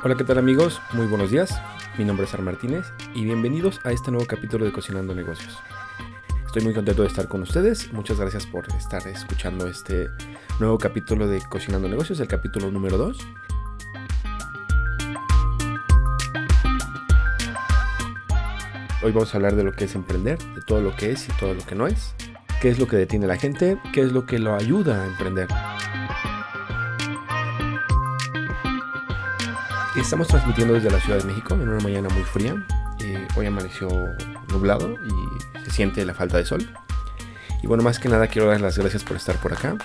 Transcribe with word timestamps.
Hola, 0.00 0.16
¿qué 0.16 0.22
tal 0.22 0.38
amigos? 0.38 0.80
Muy 0.92 1.08
buenos 1.08 1.32
días. 1.32 1.60
Mi 1.98 2.04
nombre 2.04 2.24
es 2.24 2.32
Ar 2.32 2.40
Martínez 2.40 2.86
y 3.16 3.24
bienvenidos 3.24 3.80
a 3.82 3.90
este 3.90 4.12
nuevo 4.12 4.28
capítulo 4.28 4.64
de 4.64 4.70
Cocinando 4.70 5.12
Negocios. 5.12 5.58
Estoy 6.46 6.62
muy 6.62 6.72
contento 6.72 7.02
de 7.02 7.08
estar 7.08 7.26
con 7.26 7.42
ustedes. 7.42 7.92
Muchas 7.92 8.20
gracias 8.20 8.46
por 8.46 8.68
estar 8.74 9.04
escuchando 9.08 9.66
este 9.66 10.08
nuevo 10.60 10.78
capítulo 10.78 11.26
de 11.26 11.40
Cocinando 11.40 11.88
Negocios, 11.88 12.20
el 12.20 12.28
capítulo 12.28 12.70
número 12.70 12.96
2. 12.96 13.18
Hoy 19.02 19.10
vamos 19.10 19.34
a 19.34 19.36
hablar 19.36 19.56
de 19.56 19.64
lo 19.64 19.72
que 19.72 19.86
es 19.86 19.96
emprender, 19.96 20.38
de 20.38 20.62
todo 20.62 20.80
lo 20.80 20.94
que 20.94 21.10
es 21.10 21.28
y 21.28 21.32
todo 21.32 21.54
lo 21.54 21.66
que 21.66 21.74
no 21.74 21.88
es. 21.88 22.14
¿Qué 22.60 22.68
es 22.68 22.78
lo 22.78 22.86
que 22.86 22.96
detiene 22.96 23.24
a 23.24 23.28
la 23.28 23.36
gente? 23.36 23.80
¿Qué 23.92 24.02
es 24.02 24.12
lo 24.12 24.26
que 24.26 24.38
lo 24.38 24.54
ayuda 24.54 25.02
a 25.02 25.06
emprender? 25.06 25.48
Estamos 30.00 30.28
transmitiendo 30.28 30.74
desde 30.74 30.90
la 30.90 31.00
Ciudad 31.00 31.18
de 31.18 31.24
México 31.24 31.54
en 31.54 31.68
una 31.68 31.82
mañana 31.82 32.08
muy 32.08 32.22
fría. 32.22 32.64
Eh, 33.00 33.28
hoy 33.36 33.46
amaneció 33.46 33.88
nublado 34.48 34.94
y 34.94 35.64
se 35.64 35.70
siente 35.70 36.04
la 36.06 36.14
falta 36.14 36.38
de 36.38 36.46
sol. 36.46 36.66
Y 37.62 37.66
bueno, 37.66 37.82
más 37.82 37.98
que 37.98 38.08
nada 38.08 38.28
quiero 38.28 38.48
dar 38.48 38.60
las 38.60 38.78
gracias 38.78 39.04
por 39.04 39.16
estar 39.18 39.36
por 39.36 39.52
acá. 39.52 39.76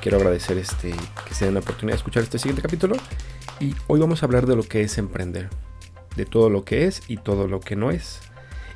Quiero 0.00 0.16
agradecer 0.16 0.58
este, 0.58 0.92
que 1.26 1.34
se 1.34 1.44
den 1.44 1.54
la 1.54 1.60
oportunidad 1.60 1.94
de 1.94 1.98
escuchar 1.98 2.22
este 2.24 2.38
siguiente 2.38 2.62
capítulo. 2.62 2.96
Y 3.60 3.76
hoy 3.86 4.00
vamos 4.00 4.22
a 4.22 4.26
hablar 4.26 4.46
de 4.46 4.56
lo 4.56 4.64
que 4.64 4.80
es 4.80 4.98
emprender. 4.98 5.50
De 6.16 6.24
todo 6.24 6.50
lo 6.50 6.64
que 6.64 6.86
es 6.86 7.02
y 7.06 7.18
todo 7.18 7.46
lo 7.46 7.60
que 7.60 7.76
no 7.76 7.92
es. 7.92 8.20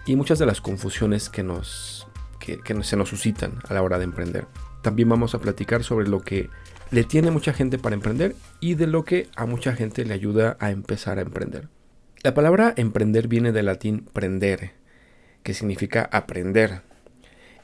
Y 0.07 0.15
muchas 0.15 0.39
de 0.39 0.47
las 0.47 0.61
confusiones 0.61 1.29
que, 1.29 1.43
nos, 1.43 2.07
que 2.39 2.61
se 2.83 2.97
nos 2.97 3.09
suscitan 3.09 3.59
a 3.69 3.75
la 3.75 3.83
hora 3.83 3.99
de 3.99 4.05
emprender. 4.05 4.47
También 4.83 5.09
vamos 5.09 5.35
a 5.35 5.41
platicar 5.41 5.83
sobre 5.83 6.07
lo 6.07 6.21
que 6.21 6.51
le 6.95 7.03
tiene 7.03 7.33
mucha 7.33 7.53
gente 7.53 7.77
para 7.77 7.97
emprender 7.97 8.37
y 8.61 8.75
de 8.75 8.87
lo 8.87 9.05
que 9.05 9.27
a 9.35 9.47
mucha 9.47 9.75
gente 9.75 10.05
le 10.05 10.15
ayuda 10.15 10.57
a 10.61 10.71
empezar 10.71 11.19
a 11.19 11.23
emprender. 11.23 11.69
La 12.23 12.35
palabra 12.35 12.73
emprender 12.77 13.27
viene 13.27 13.51
del 13.51 13.67
latín 13.67 14.09
prendere, 14.13 14.75
que 15.43 15.55
significa 15.55 16.09
aprender. 16.13 16.83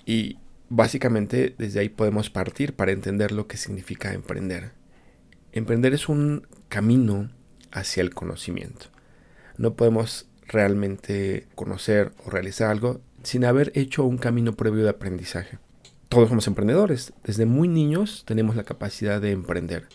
Y 0.04 0.38
básicamente 0.68 1.54
desde 1.56 1.78
ahí 1.78 1.88
podemos 1.90 2.28
partir 2.28 2.74
para 2.74 2.90
entender 2.90 3.30
lo 3.30 3.46
que 3.46 3.56
significa 3.56 4.14
emprender. 4.14 4.72
Emprender 5.52 5.94
es 5.94 6.08
un 6.08 6.48
camino 6.68 7.30
hacia 7.70 8.00
el 8.00 8.12
conocimiento. 8.12 8.86
No 9.56 9.74
podemos 9.74 10.28
realmente 10.48 11.46
conocer 11.54 12.10
o 12.26 12.30
realizar 12.30 12.68
algo 12.68 13.00
sin 13.22 13.44
haber 13.44 13.70
hecho 13.76 14.02
un 14.02 14.18
camino 14.18 14.54
previo 14.54 14.82
de 14.82 14.90
aprendizaje 14.90 15.60
todos 16.10 16.28
somos 16.28 16.46
emprendedores. 16.48 17.12
Desde 17.24 17.46
muy 17.46 17.68
niños 17.68 18.24
tenemos 18.26 18.56
la 18.56 18.64
capacidad 18.64 19.20
de 19.20 19.30
emprender, 19.30 19.86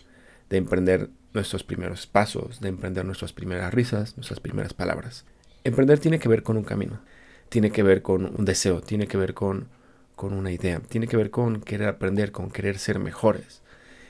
de 0.48 0.56
emprender 0.56 1.10
nuestros 1.34 1.62
primeros 1.62 2.06
pasos, 2.06 2.60
de 2.60 2.70
emprender 2.70 3.04
nuestras 3.04 3.34
primeras 3.34 3.72
risas, 3.72 4.16
nuestras 4.16 4.40
primeras 4.40 4.72
palabras. 4.72 5.26
Emprender 5.62 5.98
tiene 6.00 6.18
que 6.18 6.30
ver 6.30 6.42
con 6.42 6.56
un 6.56 6.64
camino, 6.64 7.02
tiene 7.50 7.70
que 7.70 7.82
ver 7.82 8.00
con 8.00 8.24
un 8.24 8.44
deseo, 8.46 8.80
tiene 8.80 9.06
que 9.06 9.18
ver 9.18 9.34
con, 9.34 9.68
con 10.14 10.32
una 10.32 10.50
idea, 10.50 10.80
tiene 10.80 11.06
que 11.06 11.18
ver 11.18 11.30
con 11.30 11.60
querer 11.60 11.88
aprender, 11.88 12.32
con 12.32 12.50
querer 12.50 12.78
ser 12.78 12.98
mejores. 12.98 13.60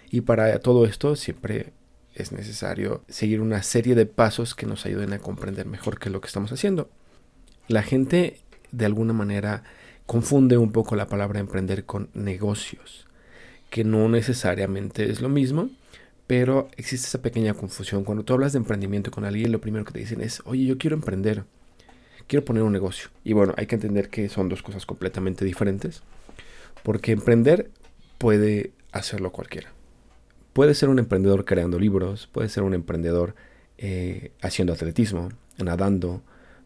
Y 0.09 0.21
para 0.21 0.61
todo 0.61 0.87
esto 0.87 1.17
siempre 1.17 1.73
es 2.15 2.31
necesario 2.31 3.03
seguir 3.09 3.41
una 3.41 3.65
serie 3.65 3.97
de 3.97 4.07
pasos 4.07 4.55
que 4.55 4.67
nos 4.67 4.87
ayuden 4.87 5.13
a 5.13 5.19
comprender 5.19 5.67
mejor 5.67 5.99
qué 5.99 6.09
es 6.09 6.13
lo 6.13 6.21
que 6.21 6.29
estamos 6.29 6.53
haciendo. 6.53 6.89
La 7.67 7.83
gente 7.83 8.39
de 8.71 8.87
alguna 8.87 9.13
manera 9.13 9.65
confunde 10.07 10.57
un 10.57 10.73
poco 10.73 10.97
la 10.97 11.09
palabra 11.09 11.41
emprender 11.41 11.85
con 11.85 12.09
negocios, 12.15 13.07
que 13.71 13.85
no 13.85 14.09
necesariamente 14.09 15.11
es 15.11 15.21
lo 15.21 15.29
mismo, 15.29 15.69
pero 16.27 16.69
existe 16.77 17.09
esa 17.09 17.23
pequeña 17.23 17.55
confusión. 17.55 18.05
Cuando 18.05 18.25
tú 18.25 18.33
hablas 18.33 18.53
de 18.53 18.59
emprendimiento 18.59 19.11
con 19.11 19.25
alguien, 19.25 19.53
lo 19.53 19.61
primero 19.61 19.85
que 19.85 19.93
te 19.93 19.99
dicen 19.99 20.21
es, 20.21 20.43
oye, 20.45 20.65
yo 20.65 20.79
quiero 20.79 20.97
emprender, 20.97 21.45
quiero 22.27 22.45
poner 22.45 22.63
un 22.63 22.73
negocio. 22.73 23.11
Y 23.25 23.33
bueno, 23.33 23.55
hay 23.57 23.67
que 23.67 23.75
entender 23.75 24.09
que 24.09 24.29
son 24.29 24.49
dos 24.49 24.63
cosas 24.63 24.87
completamente 24.87 25.45
diferentes, 25.45 26.03
porque 26.83 27.13
emprender 27.13 27.71
puede 28.19 28.73
hacerlo 28.93 29.33
cualquiera. 29.33 29.73
Puede 30.53 30.75
ser 30.75 30.89
un 30.89 30.99
emprendedor 30.99 31.45
creando 31.45 31.79
libros, 31.79 32.29
puede 32.33 32.49
ser 32.49 32.63
un 32.63 32.75
emprendedor 32.75 33.35
eh, 33.79 34.31
haciendo 34.41 34.73
atletismo, 34.73 35.29
nadando, 35.59 36.23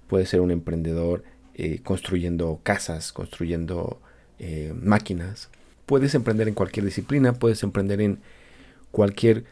puede 0.06 0.26
ser 0.26 0.40
un 0.40 0.50
emprendedor 0.50 1.24
eh, 1.62 1.80
construyendo 1.84 2.58
casas, 2.62 3.12
construyendo 3.12 4.00
eh, 4.38 4.72
máquinas. 4.80 5.50
Puedes 5.84 6.14
emprender 6.14 6.48
en 6.48 6.54
cualquier 6.54 6.86
disciplina, 6.86 7.34
puedes 7.34 7.62
emprender 7.62 8.00
en 8.00 8.18
cualquier 8.90 9.44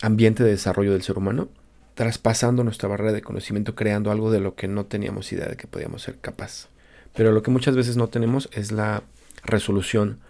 ambiente 0.00 0.44
de 0.44 0.50
desarrollo 0.50 0.92
del 0.92 1.02
ser 1.02 1.18
humano, 1.18 1.48
traspasando 1.96 2.62
nuestra 2.62 2.88
barrera 2.88 3.10
de 3.10 3.22
conocimiento, 3.22 3.74
creando 3.74 4.12
algo 4.12 4.30
de 4.30 4.38
lo 4.38 4.54
que 4.54 4.68
no 4.68 4.86
teníamos 4.86 5.32
idea 5.32 5.48
de 5.48 5.56
que 5.56 5.66
podíamos 5.66 6.02
ser 6.02 6.18
capaz. 6.20 6.68
Pero 7.12 7.32
lo 7.32 7.42
que 7.42 7.50
muchas 7.50 7.74
veces 7.74 7.96
no 7.96 8.06
tenemos 8.06 8.48
es 8.52 8.70
la 8.70 9.02
resolución. 9.42 10.20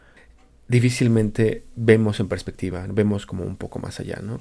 Difícilmente 0.66 1.62
vemos 1.76 2.20
en 2.20 2.28
perspectiva, 2.28 2.86
vemos 2.88 3.26
como 3.26 3.44
un 3.44 3.58
poco 3.58 3.80
más 3.80 4.00
allá, 4.00 4.20
¿no? 4.22 4.40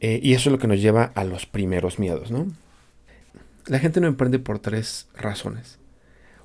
Eh, 0.00 0.20
y 0.22 0.34
eso 0.34 0.50
es 0.50 0.52
lo 0.52 0.58
que 0.58 0.66
nos 0.66 0.82
lleva 0.82 1.12
a 1.14 1.24
los 1.24 1.46
primeros 1.46 1.98
miedos, 1.98 2.30
¿no? 2.30 2.46
La 3.66 3.78
gente 3.78 4.00
no 4.00 4.06
emprende 4.06 4.38
por 4.38 4.58
tres 4.58 5.08
razones. 5.14 5.78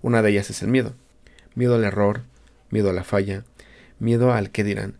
Una 0.02 0.22
de 0.22 0.32
ellas 0.32 0.50
es 0.50 0.62
el 0.62 0.70
miedo. 0.70 0.94
Miedo 1.54 1.76
al 1.76 1.84
error, 1.84 2.22
miedo 2.70 2.90
a 2.90 2.94
la 2.94 3.04
falla, 3.04 3.44
miedo 4.00 4.32
al 4.32 4.52
qué 4.52 4.64
dirán, 4.64 4.98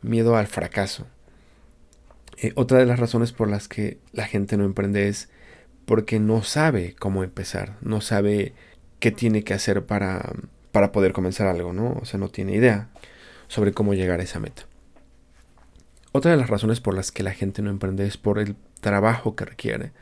miedo 0.00 0.36
al 0.36 0.46
fracaso. 0.46 1.06
Eh, 2.38 2.52
otra 2.54 2.78
de 2.78 2.86
las 2.86 2.98
razones 2.98 3.32
por 3.32 3.50
las 3.50 3.68
que 3.68 3.98
la 4.12 4.26
gente 4.26 4.56
no 4.56 4.64
emprende 4.64 5.08
es 5.08 5.28
porque 5.84 6.20
no 6.20 6.42
sabe 6.42 6.94
cómo 6.98 7.24
empezar, 7.24 7.76
no 7.82 8.00
sabe 8.00 8.54
qué 9.00 9.10
tiene 9.10 9.44
que 9.44 9.54
hacer 9.54 9.84
para, 9.86 10.32
para 10.72 10.92
poder 10.92 11.12
comenzar 11.12 11.48
algo, 11.48 11.72
¿no? 11.72 11.98
O 12.00 12.04
sea, 12.04 12.18
no 12.18 12.28
tiene 12.28 12.54
idea 12.54 12.88
sobre 13.48 13.72
cómo 13.72 13.94
llegar 13.94 14.20
a 14.20 14.22
esa 14.22 14.40
meta. 14.40 14.62
Otra 16.12 16.30
de 16.30 16.36
las 16.36 16.48
razones 16.48 16.80
por 16.80 16.94
las 16.94 17.12
que 17.12 17.22
la 17.22 17.32
gente 17.32 17.60
no 17.60 17.70
emprende 17.70 18.06
es 18.06 18.16
por 18.16 18.38
el 18.38 18.56
trabajo 18.80 19.36
que 19.36 19.44
requiere, 19.44 19.92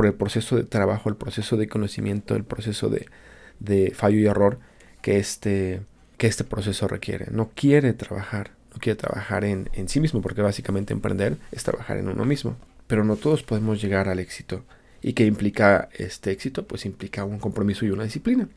por 0.00 0.06
el 0.06 0.14
proceso 0.14 0.56
de 0.56 0.64
trabajo, 0.64 1.10
el 1.10 1.16
proceso 1.16 1.58
de 1.58 1.68
conocimiento, 1.68 2.34
el 2.34 2.44
proceso 2.44 2.88
de, 2.88 3.92
fallo 3.94 4.18
y 4.18 4.24
error 4.24 4.58
que 5.02 5.18
este, 5.18 5.82
que 6.16 6.26
este 6.26 6.42
proceso 6.42 6.88
requiere. 6.88 7.26
No 7.30 7.50
quiere 7.54 7.92
trabajar, 7.92 8.52
no 8.72 8.78
quiere 8.78 8.96
trabajar 8.96 9.44
en, 9.44 9.68
en 9.74 9.90
sí 9.90 10.00
mismo, 10.00 10.22
porque 10.22 10.40
básicamente 10.40 10.94
emprender 10.94 11.36
es 11.52 11.64
trabajar 11.64 11.98
en 11.98 12.08
uno 12.08 12.24
mismo. 12.24 12.56
Pero 12.86 13.04
no 13.04 13.16
todos 13.16 13.42
podemos 13.42 13.82
llegar 13.82 14.08
al 14.08 14.20
éxito. 14.20 14.64
¿Y 15.02 15.12
qué 15.12 15.26
implica 15.26 15.90
este 15.92 16.30
éxito? 16.30 16.66
Pues 16.66 16.86
implica 16.86 17.24
un 17.24 17.38
compromiso 17.38 17.84
y 17.84 17.90
una 17.90 18.04
disciplina, 18.04 18.48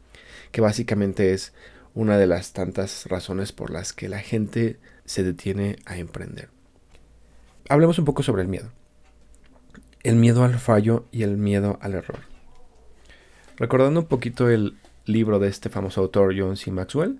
que 0.53 0.61
básicamente 0.61 1.33
es 1.33 1.51
una 1.93 2.17
de 2.17 2.27
las 2.27 2.53
tantas 2.53 3.05
razones 3.07 3.51
por 3.51 3.69
las 3.69 3.91
que 3.91 4.07
la 4.07 4.19
gente 4.19 4.77
se 5.03 5.23
detiene 5.23 5.75
a 5.85 5.97
emprender. 5.97 6.47
Hablemos 7.67 7.99
un 7.99 8.05
poco 8.05 8.23
sobre 8.23 8.43
el 8.43 8.47
miedo 8.47 8.71
el 10.03 10.17
miedo 10.17 10.43
al 10.43 10.59
fallo 10.59 11.05
y 11.11 11.23
el 11.23 11.37
miedo 11.37 11.79
al 11.81 11.93
error. 11.93 12.19
Recordando 13.57 14.01
un 14.01 14.05
poquito 14.07 14.49
el 14.49 14.77
libro 15.05 15.39
de 15.39 15.47
este 15.47 15.69
famoso 15.69 16.01
autor 16.01 16.33
John 16.37 16.57
C. 16.57 16.71
Maxwell, 16.71 17.19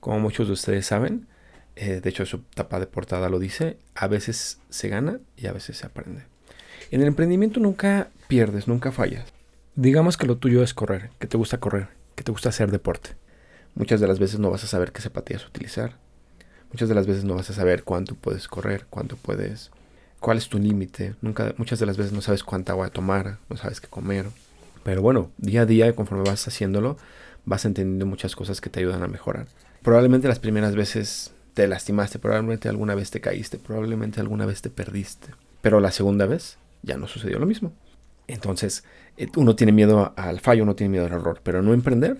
como 0.00 0.20
muchos 0.20 0.46
de 0.46 0.52
ustedes 0.52 0.86
saben, 0.86 1.26
eh, 1.76 2.00
de 2.00 2.10
hecho 2.10 2.26
su 2.26 2.40
tapa 2.40 2.80
de 2.80 2.86
portada 2.86 3.28
lo 3.28 3.38
dice, 3.38 3.78
a 3.94 4.08
veces 4.08 4.60
se 4.68 4.88
gana 4.88 5.20
y 5.36 5.46
a 5.46 5.52
veces 5.52 5.78
se 5.78 5.86
aprende. 5.86 6.24
En 6.90 7.00
el 7.00 7.06
emprendimiento 7.06 7.60
nunca 7.60 8.08
pierdes, 8.28 8.68
nunca 8.68 8.92
fallas. 8.92 9.32
Digamos 9.74 10.16
que 10.16 10.26
lo 10.26 10.36
tuyo 10.36 10.62
es 10.62 10.74
correr, 10.74 11.10
que 11.18 11.26
te 11.26 11.36
gusta 11.36 11.60
correr, 11.60 11.88
que 12.14 12.24
te 12.24 12.32
gusta 12.32 12.48
hacer 12.50 12.70
deporte. 12.70 13.10
Muchas 13.74 14.00
de 14.00 14.08
las 14.08 14.18
veces 14.18 14.40
no 14.40 14.50
vas 14.50 14.64
a 14.64 14.66
saber 14.66 14.92
qué 14.92 15.00
zapatillas 15.00 15.46
utilizar. 15.46 15.96
Muchas 16.72 16.88
de 16.88 16.94
las 16.94 17.06
veces 17.06 17.24
no 17.24 17.36
vas 17.36 17.48
a 17.48 17.54
saber 17.54 17.84
cuánto 17.84 18.14
puedes 18.16 18.48
correr, 18.48 18.86
cuánto 18.90 19.16
puedes 19.16 19.70
cuál 20.20 20.38
es 20.38 20.48
tu 20.48 20.58
límite. 20.58 21.14
Nunca, 21.20 21.54
muchas 21.56 21.78
de 21.78 21.86
las 21.86 21.96
veces 21.96 22.12
no 22.12 22.20
sabes 22.20 22.42
cuánta 22.42 22.72
agua 22.72 22.90
tomar, 22.90 23.38
no 23.48 23.56
sabes 23.56 23.80
qué 23.80 23.88
comer. 23.88 24.26
Pero 24.82 25.02
bueno, 25.02 25.30
día 25.38 25.62
a 25.62 25.66
día, 25.66 25.94
conforme 25.94 26.24
vas 26.24 26.46
haciéndolo, 26.46 26.96
vas 27.44 27.64
entendiendo 27.64 28.06
muchas 28.06 28.36
cosas 28.36 28.60
que 28.60 28.70
te 28.70 28.80
ayudan 28.80 29.02
a 29.02 29.08
mejorar. 29.08 29.46
Probablemente 29.82 30.28
las 30.28 30.38
primeras 30.38 30.74
veces 30.74 31.32
te 31.54 31.66
lastimaste, 31.66 32.18
probablemente 32.18 32.68
alguna 32.68 32.94
vez 32.94 33.10
te 33.10 33.20
caíste, 33.20 33.58
probablemente 33.58 34.20
alguna 34.20 34.46
vez 34.46 34.62
te 34.62 34.70
perdiste. 34.70 35.28
Pero 35.60 35.80
la 35.80 35.90
segunda 35.90 36.26
vez 36.26 36.58
ya 36.82 36.96
no 36.96 37.08
sucedió 37.08 37.38
lo 37.38 37.46
mismo. 37.46 37.72
Entonces, 38.26 38.84
eh, 39.16 39.28
uno 39.36 39.56
tiene 39.56 39.72
miedo 39.72 40.12
al 40.16 40.40
fallo, 40.40 40.62
uno 40.62 40.76
tiene 40.76 40.90
miedo 40.90 41.06
al 41.06 41.12
error, 41.12 41.40
pero 41.42 41.62
no 41.62 41.72
emprender, 41.72 42.18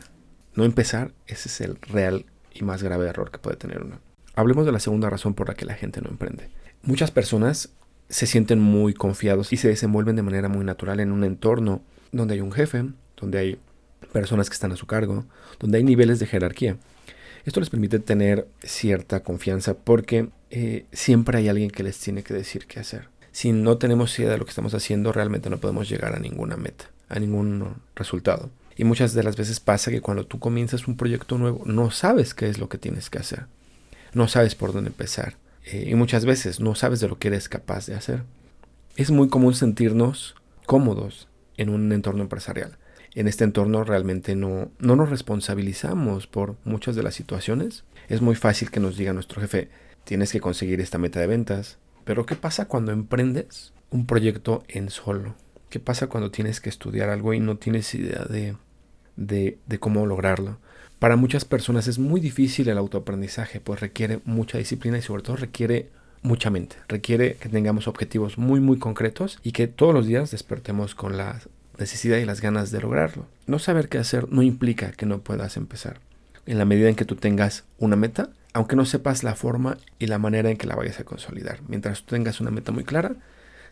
no 0.55 0.65
empezar, 0.65 1.13
ese 1.27 1.49
es 1.49 1.61
el 1.61 1.77
real 1.83 2.27
y 2.53 2.65
más 2.65 2.83
grave 2.83 3.07
error 3.09 3.31
que 3.31 3.39
puede 3.39 3.57
tener 3.57 3.83
uno. 3.83 4.01
Hablemos 4.35 4.67
de 4.67 4.73
la 4.73 4.81
segunda 4.81 5.11
razón 5.11 5.35
por 5.35 5.49
la 5.49 5.55
que 5.55 5.67
la 5.67 5.75
gente 5.75 6.01
no 6.01 6.09
emprende. 6.09 6.49
Muchas 6.83 7.11
personas 7.11 7.71
se 8.09 8.27
sienten 8.27 8.59
muy 8.59 8.95
confiados 8.95 9.53
y 9.53 9.57
se 9.57 9.69
desenvuelven 9.69 10.17
de 10.17 10.23
manera 10.23 10.49
muy 10.49 10.65
natural 10.65 11.01
en 11.01 11.13
un 11.13 11.25
entorno 11.25 11.83
donde 12.13 12.35
hay 12.35 12.41
un 12.41 12.53
jefe, 12.53 12.85
donde 13.21 13.39
hay 13.39 13.59
personas 14.13 14.49
que 14.49 14.55
están 14.55 14.73
a 14.73 14.77
su 14.77 14.87
cargo, 14.87 15.25
donde 15.59 15.79
hay 15.79 15.85
niveles 15.85 16.19
de 16.19 16.27
jerarquía. 16.27 16.77
Esto 17.45 17.61
les 17.61 17.71
permite 17.71 17.99
tener 17.99 18.49
cierta 18.63 19.21
confianza 19.21 19.75
porque 19.75 20.29
eh, 20.51 20.87
siempre 20.93 21.39
hay 21.39 21.49
alguien 21.49 21.71
que 21.71 21.83
les 21.83 21.99
tiene 21.99 22.23
que 22.23 22.35
decir 22.35 22.67
qué 22.67 22.81
hacer. 22.81 23.09
si 23.31 23.53
no 23.53 23.79
tenemos 23.79 24.19
idea 24.19 24.31
de 24.31 24.39
lo 24.39 24.45
que 24.45 24.51
estamos 24.51 24.75
haciendo, 24.75 25.13
realmente 25.13 25.51
no 25.51 25.59
podemos 25.59 25.89
llegar 25.89 26.15
a 26.15 26.19
ninguna 26.19 26.57
meta, 26.57 26.91
a 27.09 27.19
ningún 27.21 27.77
resultado. 27.95 28.51
Y 28.77 28.85
muchas 28.85 29.13
de 29.13 29.23
las 29.23 29.37
veces 29.37 29.61
pasa 29.61 29.91
que 29.91 30.01
cuando 30.01 30.27
tú 30.27 30.39
comienzas 30.39 30.89
un 30.89 30.97
proyecto 30.97 31.37
nuevo, 31.37 31.63
no 31.67 31.91
sabes 31.91 32.35
qué 32.35 32.49
es 32.49 32.59
lo 32.59 32.69
que 32.69 32.79
tienes 32.79 33.11
que 33.11 33.19
hacer. 33.19 33.47
No 34.13 34.29
sabes 34.29 34.55
por 34.55 34.73
dónde 34.73 34.89
empezar. 34.91 35.37
Eh, 35.71 35.87
y 35.89 35.95
muchas 35.95 36.25
veces 36.25 36.61
no 36.61 36.75
sabes 36.75 37.01
de 37.01 37.09
lo 37.09 37.19
que 37.19 37.29
eres 37.29 37.49
capaz 37.49 37.87
de 37.87 37.95
hacer. 37.95 38.25
Es 38.97 39.11
muy 39.11 39.29
común 39.29 39.55
sentirnos 39.55 40.35
cómodos 40.67 41.29
en 41.57 41.69
un 41.69 41.93
entorno 41.93 42.23
empresarial. 42.23 42.79
En 43.15 43.29
este 43.29 43.45
entorno 43.45 43.85
realmente 43.85 44.35
no, 44.35 44.71
no 44.79 44.97
nos 44.97 45.11
responsabilizamos 45.11 46.27
por 46.27 46.57
muchas 46.65 46.97
de 46.97 47.03
las 47.03 47.15
situaciones. 47.15 47.85
Es 48.09 48.23
muy 48.23 48.35
fácil 48.35 48.71
que 48.71 48.81
nos 48.81 48.97
diga 48.97 49.13
nuestro 49.13 49.41
jefe, 49.41 49.69
tienes 50.05 50.33
que 50.33 50.41
conseguir 50.41 50.81
esta 50.81 50.99
meta 50.99 51.21
de 51.21 51.27
ventas, 51.27 51.79
pero 52.05 52.25
¿qué 52.25 52.35
pasa 52.35 52.69
cuando 52.69 52.93
emprendes 52.93 53.75
un 53.91 54.07
proyecto 54.07 54.63
en 54.69 54.89
solo? 54.89 55.35
¿Qué 55.69 55.81
pasa 55.81 56.07
cuando 56.07 56.31
tienes 56.31 56.61
que 56.63 56.71
estudiar 56.71 57.11
algo 57.11 57.35
y 57.35 57.41
no 57.41 57.59
tienes 57.59 57.95
idea 57.95 58.25
de, 58.25 58.57
de, 59.17 59.79
cómo 59.79 60.07
lograrlo? 60.07 60.59
Para 60.99 61.15
muchas 61.15 61.45
personas 61.45 61.87
es 61.87 61.99
muy 61.99 62.21
difícil 62.21 62.69
el 62.69 62.79
autoaprendizaje, 62.79 63.61
pues 63.61 63.81
requiere 63.81 64.21
mucha 64.25 64.59
disciplina 64.59 64.99
y 64.99 65.03
sobre 65.03 65.23
todo 65.23 65.37
requiere 65.37 65.91
mucha 66.23 66.51
mente. 66.51 66.77
Requiere 66.89 67.37
que 67.37 67.49
tengamos 67.49 67.87
objetivos 67.87 68.37
muy 68.37 68.59
muy 68.59 68.79
concretos 68.79 69.39
y 69.45 69.53
que 69.53 69.69
todos 69.69 69.95
los 69.95 70.07
días 70.07 70.33
despertemos 70.33 70.97
con 70.97 71.17
la 71.17 71.41
necesidad 71.79 72.19
y 72.19 72.25
las 72.25 72.41
ganas 72.41 72.73
de 72.73 72.81
lograrlo. 72.81 73.27
No 73.47 73.61
saber 73.61 73.89
qué 73.89 73.99
hacer 73.99 74.29
no 74.33 74.43
implica 74.43 74.91
que 74.91 75.07
no 75.07 75.21
puedas 75.21 75.57
empezar. 75.57 76.01
En 76.47 76.59
la 76.59 76.65
medida 76.65 76.89
en 76.89 76.97
que 76.97 77.05
tú 77.05 77.15
tengas 77.15 77.65
una 77.79 77.95
meta, 77.95 78.31
aunque 78.53 78.75
no 78.75 78.85
sepas 78.85 79.23
la 79.23 79.37
forma 79.37 79.79
y 80.01 80.07
la 80.07 80.19
manera 80.19 80.51
en 80.51 80.57
que 80.57 80.67
la 80.67 80.75
vayas 80.75 80.99
a 80.99 81.05
consolidar. 81.05 81.61
Mientras 81.69 82.03
tú 82.03 82.17
tengas 82.17 82.41
una 82.41 82.51
meta 82.51 82.73
muy 82.73 82.83
clara, 82.83 83.15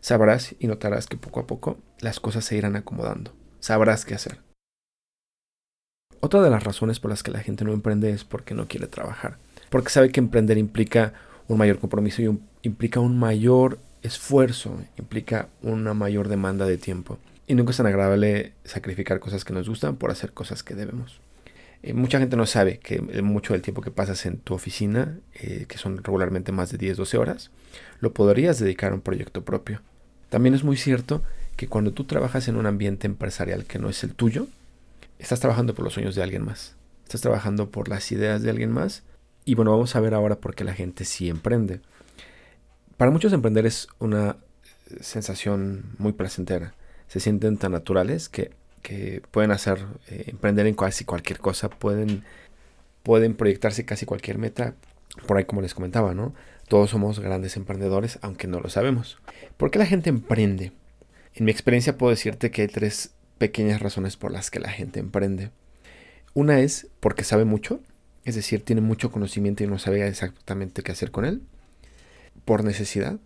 sabrás 0.00 0.54
y 0.60 0.68
notarás 0.68 1.08
que 1.08 1.16
poco 1.16 1.40
a 1.40 1.46
poco 1.48 1.78
las 1.98 2.20
cosas 2.20 2.44
se 2.44 2.56
irán 2.56 2.76
acomodando. 2.76 3.34
Sabrás 3.58 4.04
qué 4.04 4.14
hacer. 4.14 4.45
Otra 6.20 6.42
de 6.42 6.50
las 6.50 6.64
razones 6.64 7.00
por 7.00 7.10
las 7.10 7.22
que 7.22 7.30
la 7.30 7.40
gente 7.40 7.64
no 7.64 7.72
emprende 7.72 8.10
es 8.10 8.24
porque 8.24 8.54
no 8.54 8.66
quiere 8.66 8.86
trabajar. 8.86 9.36
Porque 9.70 9.90
sabe 9.90 10.10
que 10.10 10.20
emprender 10.20 10.58
implica 10.58 11.12
un 11.48 11.58
mayor 11.58 11.78
compromiso 11.78 12.22
y 12.22 12.38
implica 12.62 13.00
un 13.00 13.18
mayor 13.18 13.78
esfuerzo, 14.02 14.78
implica 14.98 15.48
una 15.62 15.94
mayor 15.94 16.28
demanda 16.28 16.66
de 16.66 16.78
tiempo. 16.78 17.18
Y 17.46 17.54
nunca 17.54 17.70
es 17.70 17.76
tan 17.76 17.86
agradable 17.86 18.52
sacrificar 18.64 19.20
cosas 19.20 19.44
que 19.44 19.52
nos 19.52 19.68
gustan 19.68 19.96
por 19.96 20.10
hacer 20.10 20.32
cosas 20.32 20.62
que 20.62 20.74
debemos. 20.74 21.20
Eh, 21.82 21.92
mucha 21.92 22.18
gente 22.18 22.36
no 22.36 22.46
sabe 22.46 22.78
que 22.78 23.00
mucho 23.22 23.52
del 23.52 23.62
tiempo 23.62 23.82
que 23.82 23.90
pasas 23.90 24.26
en 24.26 24.38
tu 24.38 24.54
oficina, 24.54 25.18
eh, 25.34 25.66
que 25.68 25.78
son 25.78 26.02
regularmente 26.02 26.50
más 26.50 26.72
de 26.72 26.78
10-12 26.78 27.18
horas, 27.18 27.50
lo 28.00 28.12
podrías 28.12 28.58
dedicar 28.58 28.92
a 28.92 28.94
un 28.94 29.00
proyecto 29.00 29.44
propio. 29.44 29.82
También 30.28 30.54
es 30.54 30.64
muy 30.64 30.76
cierto 30.76 31.22
que 31.56 31.68
cuando 31.68 31.92
tú 31.92 32.04
trabajas 32.04 32.48
en 32.48 32.56
un 32.56 32.66
ambiente 32.66 33.06
empresarial 33.06 33.64
que 33.64 33.78
no 33.78 33.88
es 33.88 34.02
el 34.02 34.14
tuyo, 34.14 34.48
estás 35.18 35.40
trabajando 35.40 35.74
por 35.74 35.84
los 35.84 35.94
sueños 35.94 36.14
de 36.14 36.22
alguien 36.22 36.44
más. 36.44 36.76
Estás 37.04 37.20
trabajando 37.20 37.70
por 37.70 37.88
las 37.88 38.10
ideas 38.12 38.42
de 38.42 38.50
alguien 38.50 38.72
más. 38.72 39.04
Y 39.44 39.54
bueno, 39.54 39.70
vamos 39.70 39.94
a 39.94 40.00
ver 40.00 40.14
ahora 40.14 40.40
por 40.40 40.54
qué 40.54 40.64
la 40.64 40.74
gente 40.74 41.04
sí 41.04 41.28
emprende. 41.28 41.80
Para 42.96 43.10
muchos 43.10 43.32
emprender 43.32 43.66
es 43.66 43.88
una 43.98 44.36
sensación 45.00 45.94
muy 45.98 46.12
placentera. 46.12 46.74
Se 47.06 47.20
sienten 47.20 47.56
tan 47.56 47.72
naturales 47.72 48.28
que 48.28 48.50
que 48.86 49.20
pueden 49.32 49.50
hacer, 49.50 49.84
eh, 50.06 50.26
emprender 50.28 50.64
en 50.68 50.76
casi 50.76 51.04
cualquier 51.04 51.40
cosa, 51.40 51.68
pueden, 51.68 52.22
pueden 53.02 53.34
proyectarse 53.34 53.84
casi 53.84 54.06
cualquier 54.06 54.38
meta, 54.38 54.76
por 55.26 55.36
ahí 55.36 55.44
como 55.44 55.60
les 55.60 55.74
comentaba, 55.74 56.14
¿no? 56.14 56.36
Todos 56.68 56.90
somos 56.90 57.18
grandes 57.18 57.56
emprendedores, 57.56 58.20
aunque 58.22 58.46
no 58.46 58.60
lo 58.60 58.68
sabemos. 58.68 59.18
¿Por 59.56 59.72
qué 59.72 59.80
la 59.80 59.86
gente 59.86 60.08
emprende? 60.08 60.70
En 61.34 61.46
mi 61.46 61.50
experiencia 61.50 61.98
puedo 61.98 62.10
decirte 62.10 62.52
que 62.52 62.62
hay 62.62 62.68
tres 62.68 63.10
pequeñas 63.38 63.80
razones 63.80 64.16
por 64.16 64.32
las 64.32 64.50
que 64.50 64.60
la 64.60 64.70
gente 64.70 65.00
emprende. 65.00 65.50
Una 66.34 66.60
es 66.60 66.88
porque 67.00 67.24
sabe 67.24 67.44
mucho, 67.44 67.80
es 68.24 68.34
decir, 68.34 68.64
tiene 68.64 68.80
mucho 68.80 69.10
conocimiento 69.10 69.64
y 69.64 69.66
no 69.66 69.78
sabe 69.78 70.06
exactamente 70.06 70.82
qué 70.82 70.92
hacer 70.92 71.10
con 71.10 71.24
él. 71.24 71.42
Por 72.44 72.64
necesidad, 72.64 73.18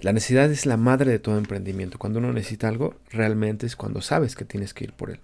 la 0.00 0.12
necesidad 0.12 0.50
es 0.50 0.66
la 0.66 0.76
madre 0.76 1.10
de 1.10 1.18
todo 1.18 1.38
emprendimiento. 1.38 1.98
Cuando 1.98 2.18
uno 2.18 2.32
necesita 2.32 2.68
algo, 2.68 2.96
realmente 3.10 3.66
es 3.66 3.76
cuando 3.76 4.00
sabes 4.00 4.34
que 4.34 4.44
tienes 4.44 4.74
que 4.74 4.84
ir 4.84 4.92
por 4.92 5.10
él. 5.10 5.20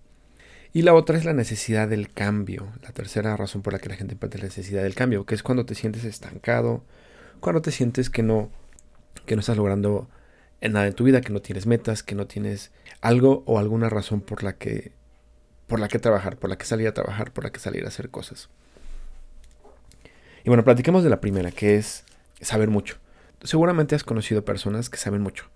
Y 0.73 0.83
la 0.83 0.95
otra 0.95 1.17
es 1.17 1.25
la 1.25 1.33
necesidad 1.33 1.89
del 1.89 2.13
cambio. 2.13 2.69
La 2.83 2.93
tercera 2.93 3.37
razón 3.37 3.63
por 3.63 3.73
la 3.73 3.79
que 3.79 3.89
la 3.89 3.97
gente 3.97 4.13
emprende 4.13 4.37
es 4.37 4.43
la 4.43 4.49
necesidad 4.49 4.83
del 4.83 4.95
cambio, 4.95 5.25
que 5.25 5.35
es 5.35 5.43
cuando 5.43 5.65
te 5.65 5.75
sientes 5.75 6.05
estancado, 6.05 6.85
cuando 7.41 7.63
te 7.63 7.71
sientes 7.71 8.11
que 8.11 8.23
no, 8.23 8.51
que 9.25 9.37
no 9.37 9.41
estás 9.41 9.57
logrando 9.57 10.11
nada 10.61 10.87
en 10.87 10.95
tu 10.95 11.05
vida, 11.05 11.21
que 11.21 11.33
no 11.33 11.41
tienes 11.41 11.67
metas, 11.67 12.03
que 12.03 12.15
no 12.15 12.27
tienes 12.27 12.73
algo 13.01 13.43
o 13.47 13.59
alguna 13.59 13.89
razón 13.89 14.21
por 14.21 14.43
la 14.43 14.55
que 14.55 14.93
por 15.67 15.81
la 15.81 15.89
que 15.89 15.99
trabajar, 15.99 16.37
por 16.37 16.49
la 16.49 16.57
que 16.57 16.65
salir 16.65 16.87
a 16.87 16.95
trabajar, 16.95 17.33
por 17.33 17.43
la 17.43 17.51
que 17.51 17.59
salir 17.59 17.85
a 17.85 17.89
hacer 17.89 18.09
cosas. 18.09 18.49
Y 20.45 20.49
bueno, 20.49 20.63
platiquemos 20.63 21.03
de 21.03 21.11
la 21.11 21.21
primera, 21.21 21.51
que 21.51 21.75
es 21.75 22.05
saber 22.41 22.69
mucho 22.69 22.99
seguramente 23.47 23.95
has 23.95 24.05
conocido 24.05 24.45
personas 24.45 24.91
que 24.91 24.99
saben 24.99 25.23
mucho. 25.23 25.47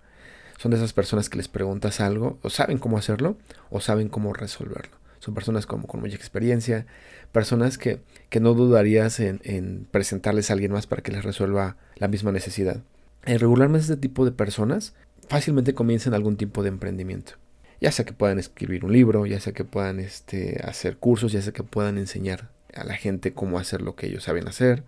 Son 0.57 0.71
de 0.71 0.77
esas 0.77 0.93
personas 0.93 1.29
que 1.29 1.37
les 1.37 1.47
preguntas 1.47 1.99
algo, 1.99 2.37
o 2.41 2.49
saben 2.49 2.77
cómo 2.77 2.97
hacerlo, 2.97 3.37
o 3.69 3.81
saben 3.81 4.09
cómo 4.09 4.33
resolverlo. 4.33 4.97
Son 5.19 5.33
personas 5.33 5.65
como 5.65 5.87
con 5.87 5.99
mucha 5.99 6.15
experiencia, 6.15 6.85
personas 7.31 7.77
que, 7.77 7.99
no 8.39 8.53
dudarías 8.53 9.19
en, 9.19 9.87
presentarles 9.91 10.49
a 10.49 10.53
alguien 10.53 10.71
más 10.71 10.87
para 10.87 11.01
que 11.01 11.11
les 11.11 11.23
resuelva 11.23 11.77
la 11.95 12.07
misma 12.07 12.31
necesidad. 12.31 12.81
Y 13.25 13.37
regularmente 13.37 13.83
este 13.83 13.97
tipo 13.97 14.25
de 14.25 14.31
personas 14.31 14.93
fácilmente 15.27 15.73
comienzan 15.73 16.13
algún 16.13 16.37
tipo 16.37 16.63
de 16.63 16.69
emprendimiento. 16.69 17.33
Ya 17.79 17.91
sea 17.91 18.05
que 18.05 18.13
puedan 18.13 18.39
escribir 18.39 18.85
un 18.85 18.93
libro, 18.93 19.25
ya 19.25 19.39
sea 19.39 19.53
que 19.53 19.63
puedan 19.63 19.99
este, 19.99 20.61
hacer 20.63 20.97
cursos, 20.97 21.31
ya 21.31 21.41
sea 21.41 21.53
que 21.53 21.63
puedan 21.63 21.97
enseñar 21.97 22.49
a 22.73 22.83
la 22.83 22.95
gente 22.95 23.33
cómo 23.33 23.59
hacer 23.59 23.81
lo 23.81 23.95
que 23.95 24.07
ellos 24.07 24.23
saben 24.23 24.47
hacer 24.47 24.83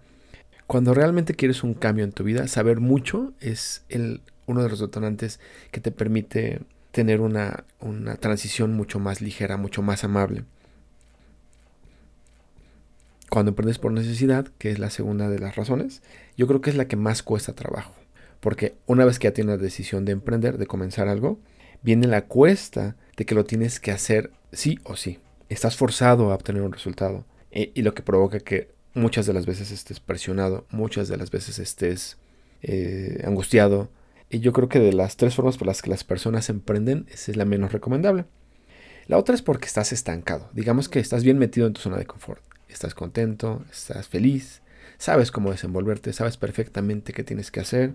cuando 0.67 0.93
realmente 0.93 1.35
quieres 1.35 1.63
un 1.63 1.73
cambio 1.73 2.03
en 2.03 2.11
tu 2.11 2.23
vida, 2.23 2.47
saber 2.47 2.79
mucho 2.79 3.33
es 3.39 3.83
el, 3.89 4.21
uno 4.45 4.63
de 4.63 4.69
los 4.69 4.79
detonantes 4.79 5.39
que 5.71 5.81
te 5.81 5.91
permite 5.91 6.61
tener 6.91 7.21
una, 7.21 7.65
una 7.79 8.15
transición 8.15 8.73
mucho 8.73 8.99
más 8.99 9.21
ligera, 9.21 9.57
mucho 9.57 9.81
más 9.81 10.03
amable. 10.03 10.45
Cuando 13.29 13.49
emprendes 13.49 13.79
por 13.79 13.91
necesidad, 13.91 14.47
que 14.57 14.71
es 14.71 14.79
la 14.79 14.89
segunda 14.89 15.29
de 15.29 15.39
las 15.39 15.55
razones, 15.55 16.01
yo 16.37 16.47
creo 16.47 16.61
que 16.61 16.69
es 16.69 16.75
la 16.75 16.87
que 16.87 16.95
más 16.95 17.23
cuesta 17.23 17.53
trabajo. 17.53 17.93
Porque 18.43 18.75
una 18.87 19.05
vez 19.05 19.19
que 19.19 19.29
ya 19.29 19.33
tienes 19.33 19.55
la 19.55 19.63
decisión 19.63 20.03
de 20.03 20.11
emprender, 20.11 20.57
de 20.57 20.67
comenzar 20.67 21.07
algo, 21.07 21.39
viene 21.81 22.07
la 22.07 22.25
cuesta 22.25 22.97
de 23.15 23.25
que 23.25 23.35
lo 23.35 23.45
tienes 23.45 23.79
que 23.79 23.91
hacer 23.91 24.31
sí 24.51 24.79
o 24.83 24.97
sí. 24.97 25.19
Estás 25.47 25.77
forzado 25.77 26.29
a 26.29 26.35
obtener 26.35 26.61
un 26.61 26.73
resultado. 26.73 27.25
Eh, 27.51 27.71
y 27.73 27.83
lo 27.83 27.93
que 27.93 28.03
provoca 28.03 28.41
que 28.41 28.69
muchas 28.93 29.25
de 29.27 29.31
las 29.31 29.45
veces 29.45 29.71
estés 29.71 30.01
presionado, 30.01 30.67
muchas 30.71 31.07
de 31.07 31.15
las 31.15 31.31
veces 31.31 31.57
estés 31.57 32.17
eh, 32.63 33.23
angustiado. 33.25 33.89
Y 34.29 34.41
yo 34.41 34.51
creo 34.51 34.67
que 34.67 34.79
de 34.79 34.91
las 34.91 35.15
tres 35.15 35.35
formas 35.35 35.57
por 35.57 35.67
las 35.67 35.81
que 35.81 35.89
las 35.89 36.03
personas 36.03 36.49
emprenden, 36.49 37.05
esa 37.13 37.31
es 37.31 37.37
la 37.37 37.45
menos 37.45 37.71
recomendable. 37.71 38.25
La 39.07 39.17
otra 39.17 39.35
es 39.35 39.41
porque 39.41 39.67
estás 39.67 39.93
estancado. 39.93 40.49
Digamos 40.51 40.89
que 40.89 40.99
estás 40.99 41.23
bien 41.23 41.37
metido 41.37 41.65
en 41.65 41.71
tu 41.71 41.79
zona 41.79 41.95
de 41.95 42.07
confort. 42.07 42.43
Estás 42.67 42.93
contento, 42.93 43.63
estás 43.71 44.09
feliz, 44.09 44.63
sabes 44.97 45.31
cómo 45.31 45.51
desenvolverte, 45.51 46.11
sabes 46.11 46.35
perfectamente 46.35 47.13
qué 47.13 47.23
tienes 47.23 47.49
que 47.49 47.61
hacer. 47.61 47.93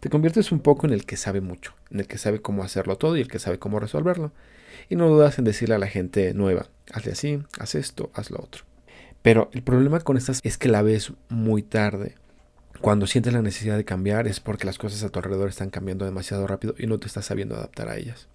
Te 0.00 0.10
conviertes 0.10 0.52
un 0.52 0.60
poco 0.60 0.86
en 0.86 0.92
el 0.92 1.06
que 1.06 1.16
sabe 1.16 1.40
mucho, 1.40 1.74
en 1.90 2.00
el 2.00 2.06
que 2.06 2.18
sabe 2.18 2.40
cómo 2.40 2.64
hacerlo 2.64 2.96
todo 2.96 3.16
y 3.16 3.20
el 3.20 3.28
que 3.28 3.38
sabe 3.38 3.58
cómo 3.58 3.80
resolverlo. 3.80 4.32
Y 4.88 4.96
no 4.96 5.08
dudas 5.08 5.38
en 5.38 5.44
decirle 5.44 5.74
a 5.74 5.78
la 5.78 5.86
gente 5.86 6.34
nueva, 6.34 6.66
hazle 6.92 7.12
así, 7.12 7.42
haz 7.58 7.74
esto, 7.74 8.10
haz 8.14 8.30
lo 8.30 8.38
otro. 8.38 8.64
Pero 9.22 9.50
el 9.52 9.62
problema 9.62 10.00
con 10.00 10.16
estas 10.16 10.40
es 10.42 10.58
que 10.58 10.68
la 10.68 10.82
ves 10.82 11.12
muy 11.28 11.62
tarde. 11.62 12.16
Cuando 12.80 13.06
sientes 13.06 13.32
la 13.32 13.42
necesidad 13.42 13.76
de 13.76 13.84
cambiar 13.84 14.26
es 14.26 14.40
porque 14.40 14.66
las 14.66 14.78
cosas 14.78 15.04
a 15.04 15.08
tu 15.08 15.20
alrededor 15.20 15.48
están 15.48 15.70
cambiando 15.70 16.04
demasiado 16.04 16.46
rápido 16.46 16.74
y 16.78 16.86
no 16.86 16.98
te 16.98 17.06
estás 17.06 17.26
sabiendo 17.26 17.54
adaptar 17.54 17.88
a 17.88 17.96
ellas. 17.96 18.26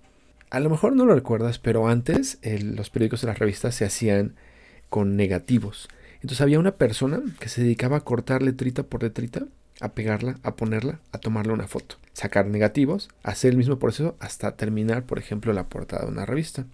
A 0.49 0.61
lo 0.61 0.69
mejor 0.69 0.95
no 0.95 1.05
lo 1.05 1.13
recuerdas, 1.13 1.59
pero 1.59 1.89
antes 1.89 2.39
los 2.41 2.89
periódicos 2.89 3.21
de 3.21 3.27
las 3.27 3.39
revistas 3.39 3.75
se 3.75 3.83
hacían 3.83 4.35
con 4.89 5.17
negativos. 5.17 5.89
Entonces 6.21 6.39
había 6.39 6.59
una 6.59 6.77
persona 6.77 7.21
que 7.39 7.49
se 7.49 7.61
dedicaba 7.61 7.97
a 7.97 8.05
cortar 8.05 8.41
letrita 8.41 8.83
por 8.83 9.03
letrita, 9.03 9.45
a 9.79 9.89
pegarla, 9.89 10.37
a 10.43 10.55
ponerla, 10.55 10.99
a 11.11 11.17
tomarle 11.17 11.53
una 11.53 11.67
foto, 11.67 11.97
sacar 12.13 12.47
negativos, 12.47 13.09
hacer 13.23 13.51
el 13.51 13.57
mismo 13.57 13.79
proceso 13.79 14.15
hasta 14.19 14.55
terminar, 14.55 15.03
por 15.03 15.19
ejemplo, 15.19 15.53
la 15.53 15.69
portada 15.69 16.05
de 16.05 16.11
una 16.11 16.25
revista. 16.25 16.65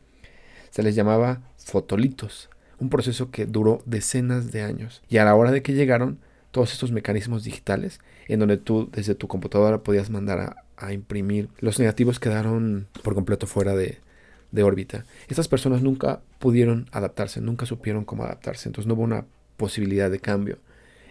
Se 0.71 0.83
les 0.83 0.95
llamaba 0.95 1.41
fotolitos 1.57 2.49
un 2.83 2.89
proceso 2.89 3.31
que 3.31 3.45
duró 3.45 3.81
decenas 3.85 4.51
de 4.51 4.61
años. 4.61 5.01
Y 5.09 5.17
a 5.17 5.25
la 5.25 5.35
hora 5.35 5.51
de 5.51 5.61
que 5.61 5.73
llegaron 5.73 6.19
todos 6.51 6.73
estos 6.73 6.91
mecanismos 6.91 7.43
digitales, 7.43 7.99
en 8.27 8.39
donde 8.39 8.57
tú 8.57 8.89
desde 8.91 9.15
tu 9.15 9.27
computadora 9.27 9.83
podías 9.83 10.09
mandar 10.09 10.57
a, 10.77 10.93
imprimir, 10.93 11.47
los 11.59 11.79
negativos 11.79 12.19
quedaron 12.19 12.87
por 13.03 13.15
completo 13.15 13.47
fuera 13.47 13.73
de, 13.73 13.99
de 14.51 14.63
órbita. 14.63 15.05
Estas 15.29 15.47
personas 15.47 15.81
nunca 15.81 16.19
pudieron 16.39 16.87
adaptarse, 16.91 17.39
nunca 17.39 17.65
supieron 17.65 18.03
cómo 18.03 18.25
adaptarse, 18.25 18.67
entonces 18.67 18.87
no 18.87 18.95
hubo 18.95 19.03
una 19.03 19.25
posibilidad 19.55 20.11
de 20.11 20.19
cambio. 20.19 20.57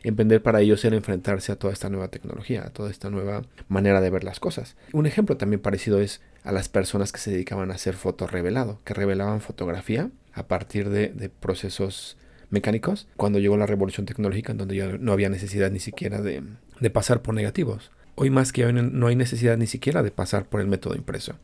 Emprender 0.02 0.42
para 0.42 0.61
ellos 0.61 0.85
era 0.85 0.97
enfrentarse 0.97 1.52
a 1.52 1.56
toda 1.56 1.73
esta 1.73 1.88
nueva 1.88 2.09
tecnología, 2.09 2.64
a 2.66 2.71
toda 2.71 2.90
esta 2.90 3.11
nueva 3.11 3.42
manera 3.68 4.00
de 4.00 4.11
ver 4.11 4.25
las 4.25 4.40
cosas. 4.40 4.76
Un 4.92 5.06
ejemplo 5.06 5.37
también 5.37 5.61
parecido 5.61 6.00
es 6.00 6.21
a 6.44 6.52
las 6.52 6.68
personas 6.68 7.12
que 7.12 7.21
se 7.21 7.30
dedicaban 7.30 7.71
a 7.71 7.75
hacer 7.75 7.94
foto 7.94 8.26
revelado, 8.26 8.80
que 8.85 8.94
revelaban 8.94 9.40
fotografía 9.40 10.11
a 10.32 10.49
partir 10.49 10.90
de, 10.90 11.28
procesos 11.28 12.16
mecánicos, 12.50 13.09
cuando 13.16 13.38
llegó 13.38 13.56
la 13.56 13.66
revolución 13.66 14.06
tecnológica 14.06 14.52
en 14.52 14.59
donde 14.59 14.76
ya 14.76 14.87
no 14.99 15.12
había 15.12 15.28
necesidad 15.28 15.71
ni 15.71 15.80
siquiera 15.80 16.21
de, 16.21 16.42
pasar 16.90 17.23
por 17.23 17.35
negativos. 17.35 17.90
Hoy 18.14 18.28
más 18.28 18.52
que 18.52 18.66
hoy 18.66 18.73
no 18.75 19.06
hay 19.06 19.16
necesidad 19.16 19.56
ni 19.56 19.66
siquiera 19.66 20.02
de 20.02 20.11
pasar 20.11 20.44
por 20.47 20.61
el 20.61 20.66
método 20.66 20.94
impreso. 20.94 21.35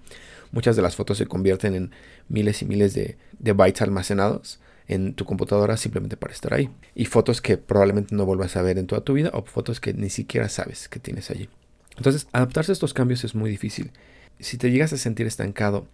Muchas 0.50 0.76
de 0.76 0.82
las 0.82 0.96
fotos 0.96 1.18
se 1.18 1.26
convierten 1.26 1.74
en 1.74 1.90
miles 2.28 2.62
y 2.62 2.66
miles 2.66 2.94
de, 2.94 3.16
de 3.38 3.52
bytes 3.52 3.82
almacenados 3.82 4.60
en 4.88 5.14
tu 5.14 5.24
computadora 5.24 5.76
simplemente 5.76 6.16
para 6.16 6.32
estar 6.32 6.54
ahí. 6.54 6.70
Y 6.94 7.04
fotos 7.04 7.40
que 7.40 7.58
probablemente 7.58 8.14
no 8.14 8.26
vuelvas 8.26 8.56
a 8.56 8.62
ver 8.62 8.78
en 8.78 8.86
toda 8.86 9.02
tu 9.02 9.12
vida 9.12 9.30
o 9.34 9.44
fotos 9.44 9.80
que 9.80 9.92
ni 9.94 10.10
siquiera 10.10 10.48
sabes 10.48 10.88
que 10.88 10.98
tienes 10.98 11.30
allí. 11.30 11.48
Entonces, 11.96 12.26
adaptarse 12.32 12.72
a 12.72 12.74
estos 12.74 12.94
cambios 12.94 13.22
es 13.24 13.34
muy 13.34 13.50
difícil. 13.50 13.92
Si 14.40 14.56
te 14.56 14.70
llegas 14.70 14.92
a 14.92 14.96
sentir 14.96 15.26
estancado 15.26 15.86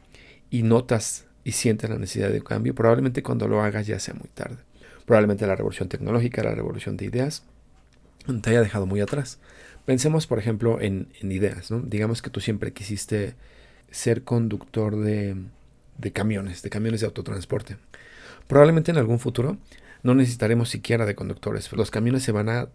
y 0.51 0.63
notas 0.63 1.27
y 1.43 1.53
sientes 1.53 1.91
la 1.91 1.99
necesidad 1.99 2.31
de 2.31 2.43
cambio, 2.43 2.75
probablemente 2.75 3.23
cuando 3.23 3.49
lo 3.49 3.63
hagas 3.63 3.87
ya 3.87 3.99
sea 3.99 4.15
muy 4.15 4.29
tarde. 4.29 4.59
Probablemente 5.07 5.47
la 5.47 5.57
revolución 5.57 5.89
tecnológica, 5.89 6.43
la 6.43 6.55
revolución 6.55 6.97
de 6.97 7.07
ideas, 7.07 7.43
te 8.43 8.51
haya 8.51 8.63
dejado 8.63 8.87
muy 8.87 9.01
atrás. 9.01 9.39
Pensemos, 9.85 10.27
por 10.27 10.39
ejemplo, 10.39 10.81
en, 10.81 11.09
ideas. 11.21 11.69
Digamos 11.85 12.23
que 12.23 12.31
tú 12.31 12.41
siempre 12.41 12.73
quisiste 12.73 13.35
ser 13.91 14.25
conductor 14.25 14.97
de, 14.97 15.37
de 15.99 16.13
camiones, 16.13 16.63
de 16.63 16.71
camiones 16.71 17.01
de 17.01 17.07
autotransporte. 17.07 17.77
Probablemente 18.47 18.91
en 18.91 18.99
algún 18.99 19.19
futuro 19.19 19.57
no 20.03 20.15
necesitaremos 20.15 20.69
siquiera 20.69 21.07
de 21.07 21.15
conductores. 21.15 21.73
Los 21.73 21.91
camiones 21.91 22.23
se 22.23 22.33
van 22.33 22.49
a 22.49 22.69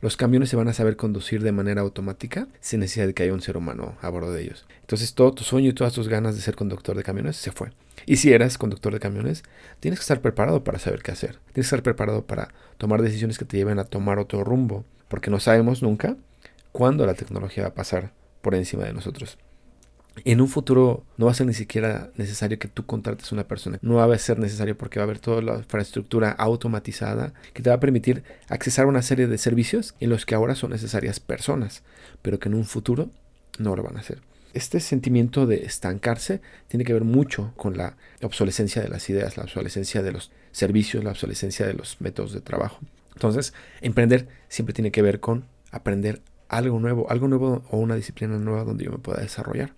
los 0.00 0.16
camiones 0.16 0.50
se 0.50 0.56
van 0.56 0.68
a 0.68 0.74
saber 0.74 0.96
conducir 0.96 1.42
de 1.42 1.52
manera 1.52 1.80
automática 1.80 2.48
sin 2.60 2.80
necesidad 2.80 3.06
de 3.06 3.14
que 3.14 3.22
haya 3.22 3.32
un 3.32 3.40
ser 3.40 3.56
humano 3.56 3.96
a 4.00 4.08
bordo 4.08 4.32
de 4.32 4.42
ellos. 4.42 4.66
Entonces 4.82 5.14
todo 5.14 5.32
tu 5.32 5.42
sueño 5.42 5.70
y 5.70 5.72
todas 5.72 5.92
tus 5.92 6.08
ganas 6.08 6.36
de 6.36 6.42
ser 6.42 6.54
conductor 6.54 6.96
de 6.96 7.02
camiones 7.02 7.36
se 7.36 7.50
fue. 7.50 7.70
Y 8.06 8.16
si 8.16 8.32
eres 8.32 8.58
conductor 8.58 8.92
de 8.92 9.00
camiones, 9.00 9.42
tienes 9.80 9.98
que 9.98 10.02
estar 10.02 10.20
preparado 10.20 10.64
para 10.64 10.78
saber 10.78 11.02
qué 11.02 11.12
hacer. 11.12 11.38
Tienes 11.52 11.54
que 11.54 11.60
estar 11.60 11.82
preparado 11.82 12.26
para 12.26 12.52
tomar 12.78 13.02
decisiones 13.02 13.38
que 13.38 13.44
te 13.44 13.56
lleven 13.56 13.78
a 13.78 13.84
tomar 13.84 14.18
otro 14.18 14.44
rumbo. 14.44 14.84
Porque 15.08 15.30
no 15.30 15.40
sabemos 15.40 15.82
nunca 15.82 16.16
cuándo 16.72 17.04
la 17.04 17.14
tecnología 17.14 17.64
va 17.64 17.70
a 17.70 17.74
pasar 17.74 18.12
por 18.42 18.54
encima 18.54 18.84
de 18.84 18.92
nosotros. 18.92 19.38
En 20.24 20.40
un 20.40 20.48
futuro 20.48 21.04
no 21.16 21.26
va 21.26 21.32
a 21.32 21.34
ser 21.34 21.46
ni 21.46 21.54
siquiera 21.54 22.10
necesario 22.16 22.58
que 22.58 22.68
tú 22.68 22.84
contrates 22.84 23.32
una 23.32 23.46
persona. 23.46 23.78
No 23.82 23.94
va 23.94 24.12
a 24.12 24.18
ser 24.18 24.38
necesario 24.38 24.76
porque 24.76 24.98
va 24.98 25.04
a 25.04 25.06
haber 25.06 25.18
toda 25.18 25.40
la 25.40 25.56
infraestructura 25.58 26.30
automatizada 26.32 27.32
que 27.52 27.62
te 27.62 27.70
va 27.70 27.76
a 27.76 27.80
permitir 27.80 28.24
accesar 28.48 28.86
a 28.86 28.88
una 28.88 29.02
serie 29.02 29.26
de 29.26 29.38
servicios 29.38 29.94
en 30.00 30.10
los 30.10 30.26
que 30.26 30.34
ahora 30.34 30.54
son 30.54 30.70
necesarias 30.70 31.20
personas, 31.20 31.82
pero 32.22 32.38
que 32.38 32.48
en 32.48 32.54
un 32.54 32.64
futuro 32.64 33.10
no 33.58 33.76
lo 33.76 33.82
van 33.82 33.96
a 33.96 34.00
hacer. 34.00 34.20
Este 34.52 34.80
sentimiento 34.80 35.46
de 35.46 35.64
estancarse 35.64 36.40
tiene 36.66 36.84
que 36.84 36.92
ver 36.92 37.04
mucho 37.04 37.52
con 37.56 37.76
la 37.76 37.96
obsolescencia 38.20 38.82
de 38.82 38.88
las 38.88 39.08
ideas, 39.08 39.36
la 39.36 39.44
obsolescencia 39.44 40.02
de 40.02 40.12
los 40.12 40.32
servicios, 40.50 41.04
la 41.04 41.10
obsolescencia 41.10 41.66
de 41.66 41.74
los 41.74 42.00
métodos 42.00 42.32
de 42.32 42.40
trabajo. 42.40 42.80
Entonces, 43.14 43.54
emprender 43.80 44.26
siempre 44.48 44.72
tiene 44.72 44.90
que 44.90 45.02
ver 45.02 45.20
con 45.20 45.44
aprender 45.70 46.20
algo 46.48 46.80
nuevo, 46.80 47.08
algo 47.10 47.28
nuevo 47.28 47.62
o 47.70 47.78
una 47.78 47.94
disciplina 47.94 48.38
nueva 48.38 48.64
donde 48.64 48.84
yo 48.84 48.90
me 48.90 48.98
pueda 48.98 49.20
desarrollar. 49.20 49.72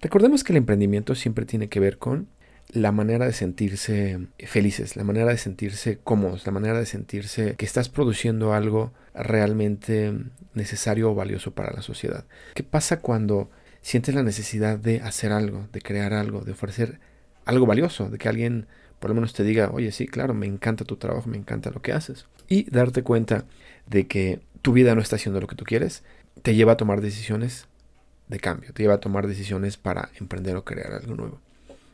Recordemos 0.00 0.44
que 0.44 0.52
el 0.52 0.58
emprendimiento 0.58 1.14
siempre 1.14 1.44
tiene 1.44 1.68
que 1.68 1.80
ver 1.80 1.98
con 1.98 2.28
la 2.72 2.92
manera 2.92 3.26
de 3.26 3.32
sentirse 3.32 4.28
felices, 4.46 4.96
la 4.96 5.04
manera 5.04 5.30
de 5.30 5.38
sentirse 5.38 5.98
cómodos, 6.02 6.46
la 6.46 6.52
manera 6.52 6.78
de 6.78 6.86
sentirse 6.86 7.56
que 7.56 7.66
estás 7.66 7.88
produciendo 7.88 8.52
algo 8.54 8.92
realmente 9.14 10.14
necesario 10.54 11.10
o 11.10 11.14
valioso 11.14 11.52
para 11.52 11.72
la 11.72 11.82
sociedad. 11.82 12.24
¿Qué 12.54 12.62
pasa 12.62 13.00
cuando 13.00 13.50
sientes 13.82 14.14
la 14.14 14.22
necesidad 14.22 14.78
de 14.78 15.00
hacer 15.00 15.32
algo, 15.32 15.68
de 15.72 15.80
crear 15.80 16.12
algo, 16.12 16.42
de 16.42 16.52
ofrecer 16.52 17.00
algo 17.44 17.66
valioso, 17.66 18.08
de 18.08 18.18
que 18.18 18.28
alguien 18.28 18.66
por 19.00 19.10
lo 19.10 19.14
menos 19.14 19.32
te 19.32 19.42
diga, 19.42 19.70
oye, 19.72 19.92
sí, 19.92 20.06
claro, 20.06 20.34
me 20.34 20.46
encanta 20.46 20.84
tu 20.84 20.96
trabajo, 20.96 21.28
me 21.28 21.38
encanta 21.38 21.70
lo 21.70 21.80
que 21.80 21.92
haces. 21.92 22.26
Y 22.48 22.70
darte 22.70 23.02
cuenta 23.02 23.46
de 23.86 24.06
que 24.06 24.40
tu 24.60 24.72
vida 24.72 24.94
no 24.94 25.00
está 25.00 25.16
haciendo 25.16 25.40
lo 25.40 25.46
que 25.46 25.56
tú 25.56 25.64
quieres, 25.64 26.04
te 26.42 26.54
lleva 26.54 26.72
a 26.72 26.76
tomar 26.76 27.00
decisiones 27.00 27.66
de 28.30 28.38
cambio, 28.38 28.72
te 28.72 28.82
lleva 28.82 28.94
a 28.94 29.00
tomar 29.00 29.26
decisiones 29.26 29.76
para 29.76 30.10
emprender 30.18 30.56
o 30.56 30.64
crear 30.64 30.92
algo 30.92 31.16
nuevo. 31.16 31.40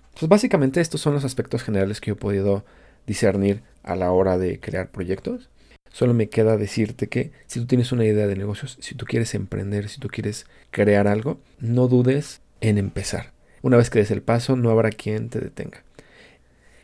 Entonces, 0.09 0.29
básicamente 0.29 0.81
estos 0.81 1.01
son 1.01 1.15
los 1.15 1.25
aspectos 1.25 1.63
generales 1.63 2.01
que 2.01 2.09
yo 2.09 2.15
he 2.15 2.19
podido 2.19 2.65
discernir 3.07 3.63
a 3.83 3.97
la 3.97 4.13
hora 4.13 4.39
de 4.39 4.61
crear 4.61 4.91
proyectos. 4.91 5.49
Solo 5.91 6.13
me 6.13 6.29
queda 6.29 6.59
decirte 6.59 7.09
que 7.09 7.33
si 7.47 7.61
tú 7.61 7.67
tienes 7.67 7.91
una 7.91 8.05
idea 8.05 8.27
de 8.27 8.37
negocios, 8.37 8.77
si 8.81 8.95
tú 8.95 9.07
quieres 9.07 9.35
emprender, 9.35 9.89
si 9.89 9.99
tú 9.99 10.09
quieres 10.09 10.47
crear 10.71 11.09
algo, 11.09 11.41
no 11.59 11.89
dudes 11.89 12.43
en 12.61 12.77
empezar. 12.77 13.33
Una 13.63 13.79
vez 13.79 13.89
que 13.89 13.99
des 13.99 14.11
el 14.11 14.23
paso, 14.23 14.57
no 14.57 14.71
habrá 14.71 14.91
quien 14.91 15.31
te 15.31 15.41
detenga. 15.41 15.83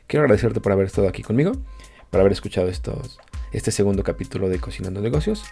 Quiero 0.07 0.25
agradecerte 0.25 0.61
por 0.61 0.73
haber 0.73 0.87
estado 0.87 1.09
aquí 1.09 1.23
conmigo, 1.23 1.53
por 2.11 2.21
haber 2.21 2.33
escuchado 2.33 2.69
estos, 2.69 3.19
este 3.53 3.71
segundo 3.71 4.03
capítulo 4.03 4.49
de 4.49 4.59
Cocinando 4.59 5.01
Negocios. 5.01 5.45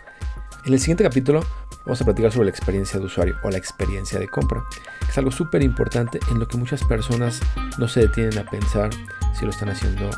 En 0.64 0.72
el 0.72 0.80
siguiente 0.80 1.04
capítulo 1.04 1.44
vamos 1.84 2.00
a 2.00 2.04
platicar 2.04 2.32
sobre 2.32 2.46
la 2.46 2.50
experiencia 2.50 2.98
de 2.98 3.06
usuario 3.06 3.36
o 3.42 3.50
la 3.50 3.58
experiencia 3.58 4.18
de 4.18 4.28
compra. 4.28 4.62
Es 5.08 5.16
algo 5.18 5.30
súper 5.30 5.62
importante 5.62 6.20
en 6.30 6.38
lo 6.38 6.46
que 6.46 6.56
muchas 6.56 6.84
personas 6.84 7.40
no 7.78 7.88
se 7.88 8.00
detienen 8.00 8.38
a 8.38 8.44
pensar 8.44 8.90
si 9.34 9.44
lo 9.44 9.50
están 9.50 9.70
haciendo 9.70 10.10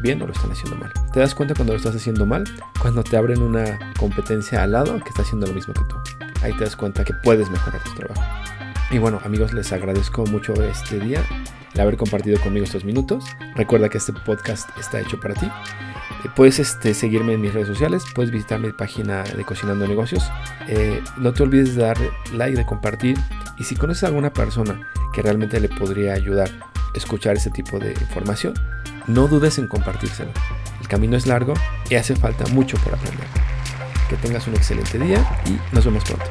bien 0.00 0.20
o 0.22 0.26
lo 0.26 0.32
están 0.32 0.52
haciendo 0.52 0.76
mal. 0.76 0.92
¿Te 1.12 1.20
das 1.20 1.34
cuenta 1.34 1.54
cuando 1.54 1.72
lo 1.72 1.78
estás 1.78 1.96
haciendo 1.96 2.26
mal? 2.26 2.44
Cuando 2.80 3.02
te 3.02 3.16
abren 3.16 3.42
una 3.42 3.78
competencia 3.98 4.62
al 4.62 4.72
lado 4.72 4.98
que 5.00 5.08
está 5.08 5.22
haciendo 5.22 5.46
lo 5.46 5.54
mismo 5.54 5.72
que 5.72 5.84
tú. 5.84 5.96
Ahí 6.42 6.52
te 6.56 6.64
das 6.64 6.76
cuenta 6.76 7.04
que 7.04 7.14
puedes 7.14 7.48
mejorar 7.50 7.82
tu 7.84 7.94
trabajo. 7.94 8.22
Y 8.90 8.98
bueno, 8.98 9.20
amigos, 9.24 9.54
les 9.54 9.72
agradezco 9.72 10.26
mucho 10.26 10.52
este 10.62 11.00
día, 11.00 11.24
el 11.72 11.80
haber 11.80 11.96
compartido 11.96 12.38
conmigo 12.40 12.64
estos 12.64 12.84
minutos. 12.84 13.24
Recuerda 13.54 13.88
que 13.88 13.98
este 13.98 14.12
podcast 14.12 14.68
está 14.78 15.00
hecho 15.00 15.18
para 15.18 15.34
ti 15.34 15.50
puedes 16.28 16.58
este, 16.58 16.94
seguirme 16.94 17.34
en 17.34 17.40
mis 17.40 17.52
redes 17.52 17.68
sociales, 17.68 18.04
puedes 18.14 18.30
visitar 18.30 18.60
mi 18.60 18.72
página 18.72 19.22
de 19.22 19.44
Cocinando 19.44 19.86
Negocios. 19.86 20.30
Eh, 20.68 21.02
no 21.18 21.32
te 21.32 21.42
olvides 21.42 21.74
de 21.76 21.82
dar 21.82 21.98
like, 22.32 22.56
de 22.56 22.64
compartir. 22.64 23.18
Y 23.58 23.64
si 23.64 23.76
conoces 23.76 24.04
a 24.04 24.06
alguna 24.08 24.32
persona 24.32 24.80
que 25.12 25.22
realmente 25.22 25.60
le 25.60 25.68
podría 25.68 26.14
ayudar 26.14 26.48
a 26.48 26.96
escuchar 26.96 27.36
ese 27.36 27.50
tipo 27.50 27.78
de 27.78 27.92
información, 27.92 28.54
no 29.06 29.28
dudes 29.28 29.58
en 29.58 29.68
compartírselo. 29.68 30.30
El 30.80 30.88
camino 30.88 31.16
es 31.16 31.26
largo 31.26 31.54
y 31.90 31.94
hace 31.94 32.16
falta 32.16 32.46
mucho 32.52 32.76
por 32.78 32.94
aprender. 32.94 33.26
Que 34.08 34.16
tengas 34.16 34.46
un 34.46 34.54
excelente 34.54 34.98
día 34.98 35.26
y 35.46 35.74
nos 35.74 35.84
vemos 35.84 36.04
pronto. 36.04 36.26